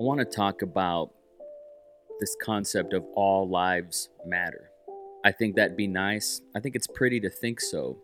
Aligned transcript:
I 0.00 0.04
want 0.04 0.20
to 0.20 0.24
talk 0.24 0.62
about 0.62 1.10
this 2.18 2.34
concept 2.42 2.94
of 2.94 3.04
all 3.14 3.46
lives 3.46 4.08
matter. 4.24 4.70
I 5.22 5.32
think 5.32 5.54
that'd 5.54 5.76
be 5.76 5.86
nice. 5.86 6.40
I 6.56 6.60
think 6.60 6.74
it's 6.74 6.86
pretty 6.86 7.20
to 7.20 7.28
think 7.28 7.60
so, 7.60 7.98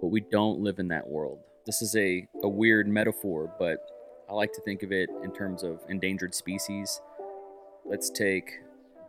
but 0.00 0.08
we 0.08 0.22
don't 0.22 0.60
live 0.60 0.78
in 0.78 0.88
that 0.88 1.06
world. 1.06 1.40
This 1.66 1.82
is 1.82 1.94
a, 1.94 2.26
a 2.42 2.48
weird 2.48 2.88
metaphor, 2.88 3.54
but 3.58 3.86
I 4.30 4.32
like 4.32 4.54
to 4.54 4.62
think 4.62 4.82
of 4.82 4.92
it 4.92 5.10
in 5.22 5.30
terms 5.30 5.62
of 5.62 5.80
endangered 5.90 6.34
species. 6.34 7.02
Let's 7.84 8.08
take 8.08 8.52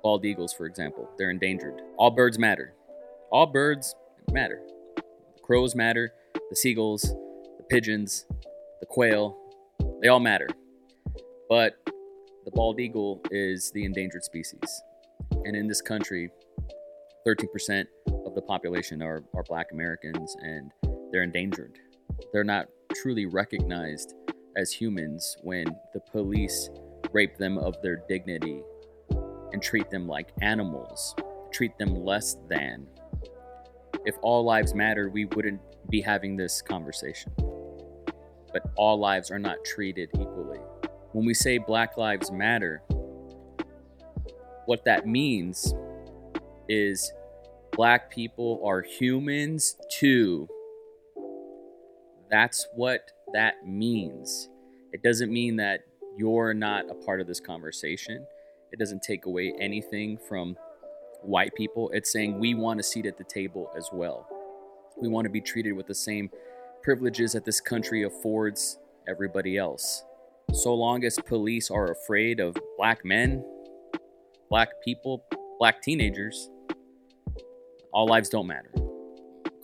bald 0.03 0.25
eagles, 0.25 0.51
for 0.51 0.65
example. 0.65 1.09
They're 1.17 1.31
endangered. 1.31 1.81
All 1.97 2.11
birds 2.11 2.37
matter. 2.37 2.73
All 3.31 3.45
birds 3.45 3.95
matter. 4.29 4.61
Crows 5.43 5.75
matter, 5.75 6.11
the 6.49 6.57
seagulls, 6.57 7.03
the 7.57 7.63
pigeons, 7.69 8.25
the 8.81 8.85
quail, 8.85 9.37
they 10.01 10.09
all 10.09 10.19
matter. 10.19 10.49
But 11.47 11.77
the 12.45 12.51
bald 12.51 12.79
eagle 12.79 13.21
is 13.29 13.71
the 13.71 13.85
endangered 13.85 14.23
species. 14.23 14.83
And 15.45 15.55
in 15.55 15.67
this 15.67 15.81
country, 15.81 16.31
13% 17.27 17.85
of 18.25 18.33
the 18.33 18.41
population 18.41 19.01
are, 19.01 19.23
are 19.35 19.43
black 19.43 19.67
Americans 19.71 20.35
and 20.41 20.71
they're 21.11 21.23
endangered. 21.23 21.77
They're 22.33 22.43
not 22.43 22.65
truly 22.95 23.27
recognized 23.27 24.15
as 24.57 24.71
humans 24.71 25.37
when 25.43 25.65
the 25.93 25.99
police 26.11 26.69
rape 27.11 27.37
them 27.37 27.57
of 27.57 27.79
their 27.81 28.03
dignity 28.09 28.61
and 29.51 29.61
treat 29.61 29.89
them 29.91 30.07
like 30.07 30.29
animals, 30.41 31.15
treat 31.51 31.77
them 31.77 31.95
less 32.03 32.37
than. 32.49 32.87
If 34.05 34.15
all 34.23 34.43
lives 34.43 34.73
matter, 34.73 35.09
we 35.09 35.25
wouldn't 35.25 35.61
be 35.89 36.01
having 36.01 36.37
this 36.37 36.61
conversation. 36.61 37.33
But 37.37 38.63
all 38.75 38.97
lives 38.97 39.29
are 39.29 39.39
not 39.39 39.63
treated 39.63 40.09
equally 40.15 40.59
when 41.13 41.25
we 41.25 41.33
say 41.33 41.57
Black 41.57 41.97
Lives 41.97 42.31
Matter, 42.31 42.81
what 44.65 44.85
that 44.85 45.05
means 45.05 45.73
is 46.69 47.11
black 47.73 48.09
people 48.09 48.61
are 48.65 48.81
humans 48.81 49.75
too. 49.91 50.47
That's 52.29 52.67
what 52.75 53.11
that 53.33 53.67
means. 53.67 54.49
It 54.93 55.03
doesn't 55.03 55.31
mean 55.31 55.57
that 55.57 55.81
you're 56.17 56.53
not 56.53 56.89
a 56.89 56.93
part 56.93 57.19
of 57.19 57.27
this 57.27 57.39
conversation. 57.39 58.25
It 58.71 58.79
doesn't 58.79 59.01
take 59.03 59.25
away 59.25 59.53
anything 59.59 60.17
from 60.17 60.55
white 61.21 61.53
people. 61.55 61.89
It's 61.93 62.11
saying 62.11 62.39
we 62.39 62.53
want 62.53 62.79
a 62.79 62.83
seat 62.83 63.05
at 63.05 63.17
the 63.17 63.25
table 63.25 63.69
as 63.75 63.89
well. 63.91 64.27
We 65.01 65.09
want 65.09 65.25
to 65.25 65.29
be 65.31 65.41
treated 65.41 65.73
with 65.73 65.87
the 65.87 65.95
same 65.95 66.29
privileges 66.81 67.33
that 67.33 67.43
this 67.43 67.59
country 67.59 68.03
affords 68.03 68.79
everybody 69.07 69.57
else 69.57 70.05
so 70.53 70.73
long 70.73 71.03
as 71.05 71.17
police 71.25 71.71
are 71.71 71.91
afraid 71.91 72.39
of 72.39 72.55
black 72.77 73.05
men, 73.05 73.43
black 74.49 74.69
people, 74.83 75.23
black 75.59 75.81
teenagers, 75.81 76.49
all 77.93 78.05
lives 78.05 78.29
don't 78.29 78.47
matter. 78.47 78.71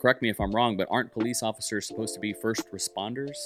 Correct 0.00 0.22
me 0.22 0.30
if 0.30 0.40
I'm 0.40 0.52
wrong, 0.52 0.76
but 0.76 0.88
aren't 0.90 1.12
police 1.12 1.42
officers 1.42 1.86
supposed 1.86 2.14
to 2.14 2.20
be 2.20 2.32
first 2.32 2.70
responders? 2.72 3.36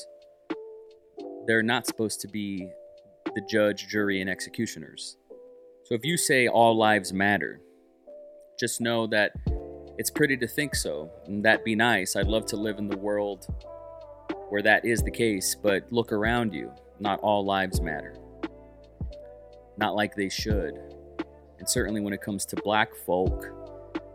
They're 1.46 1.62
not 1.62 1.86
supposed 1.86 2.20
to 2.20 2.28
be 2.28 2.68
the 3.34 3.40
judge, 3.50 3.88
jury, 3.88 4.20
and 4.20 4.30
executioners. 4.30 5.16
So 5.84 5.94
if 5.94 6.04
you 6.04 6.16
say 6.16 6.48
all 6.48 6.76
lives 6.76 7.12
matter, 7.12 7.60
just 8.60 8.80
know 8.80 9.06
that 9.08 9.32
it's 9.98 10.10
pretty 10.10 10.36
to 10.36 10.46
think 10.46 10.74
so, 10.74 11.10
and 11.26 11.44
that'd 11.44 11.64
be 11.64 11.74
nice. 11.74 12.14
I'd 12.14 12.26
love 12.26 12.46
to 12.46 12.56
live 12.56 12.78
in 12.78 12.88
the 12.88 12.96
world 12.96 13.46
where 14.52 14.60
that 14.60 14.84
is 14.84 15.02
the 15.02 15.10
case, 15.10 15.54
but 15.54 15.90
look 15.90 16.12
around 16.12 16.52
you 16.52 16.70
not 17.00 17.18
all 17.20 17.42
lives 17.42 17.80
matter. 17.80 18.14
Not 19.78 19.94
like 19.94 20.14
they 20.14 20.28
should. 20.28 20.74
And 21.58 21.66
certainly 21.66 22.02
when 22.02 22.12
it 22.12 22.20
comes 22.20 22.44
to 22.44 22.56
black 22.56 22.94
folk, 22.94 23.46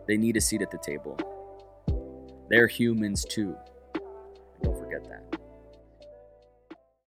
they 0.06 0.16
need 0.16 0.36
a 0.36 0.40
seat 0.40 0.62
at 0.62 0.70
the 0.70 0.78
table. 0.78 1.18
They're 2.48 2.68
humans 2.68 3.24
too. 3.28 3.56
Don't 4.62 4.78
forget 4.78 5.02
that. 5.08 5.40